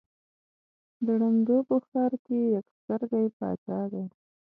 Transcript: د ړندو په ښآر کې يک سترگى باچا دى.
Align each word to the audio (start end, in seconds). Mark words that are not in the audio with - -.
د 1.05 1.07
ړندو 1.21 1.57
په 1.67 1.75
ښآر 1.87 2.11
کې 2.25 2.39
يک 2.55 2.65
سترگى 2.77 3.25
باچا 3.37 3.79
دى. 3.91 4.03